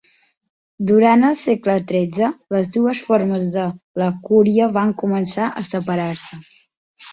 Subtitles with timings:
[0.91, 3.67] Durant el segle XIII les dues formes de
[4.05, 6.45] la "cúria" van començar a separar-se.